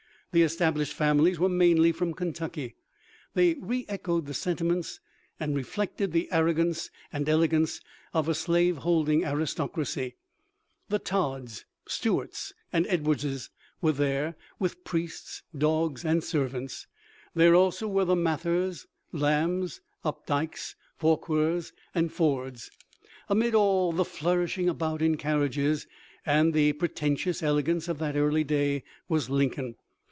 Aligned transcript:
The 0.33 0.43
established 0.43 0.93
families 0.93 1.39
were 1.39 1.49
mainly 1.49 1.91
from 1.91 2.13
Kentucky. 2.13 2.77
They 3.33 3.55
re 3.55 3.85
echoed 3.89 4.27
the 4.27 4.33
sentiments 4.33 5.01
and 5.41 5.53
reflected 5.57 6.13
the 6.13 6.29
arrogance 6.31 6.89
and 7.11 7.27
elegance 7.27 7.81
of 8.13 8.29
a 8.29 8.33
slave 8.33 8.77
holding 8.77 9.23
aristoc 9.25 9.75
racy." 9.75 10.15
The 10.87 10.99
Todds, 10.99 11.65
Stuarts, 11.85 12.53
and 12.71 12.85
Edwardses 12.87 13.49
were 13.81 13.91
there, 13.91 14.37
with 14.57 14.85
priests, 14.85 15.43
dogs, 15.57 16.05
and 16.05 16.23
servants;" 16.23 16.87
there 17.35 17.53
also 17.53 17.89
were 17.89 18.05
the 18.05 18.15
Mathers, 18.15 18.87
Lambs, 19.11 19.81
Opdykes, 20.05 20.75
Forquers, 20.97 21.73
and 21.93 22.09
Fords. 22.09 22.71
Amid 23.27 23.53
all" 23.53 23.91
the 23.91 24.05
flourishing 24.05 24.69
about 24.69 25.01
in 25.01 25.17
car 25.17 25.39
riages" 25.45 25.87
and 26.25 26.53
the 26.53 26.71
pretentious 26.71 27.43
elegance 27.43 27.89
of 27.89 27.99
that 27.99 28.15
early 28.15 28.45
day 28.45 28.85
was 29.09 29.29
Lincoln. 29.29 29.75